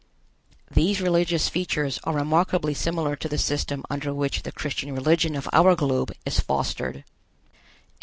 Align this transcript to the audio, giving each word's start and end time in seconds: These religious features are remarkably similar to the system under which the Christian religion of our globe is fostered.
These 0.71 0.99
religious 0.99 1.47
features 1.47 1.99
are 2.05 2.13
remarkably 2.15 2.73
similar 2.73 3.15
to 3.15 3.29
the 3.29 3.37
system 3.37 3.83
under 3.87 4.15
which 4.15 4.41
the 4.41 4.51
Christian 4.51 4.95
religion 4.95 5.35
of 5.35 5.47
our 5.53 5.75
globe 5.75 6.11
is 6.25 6.39
fostered. 6.39 7.03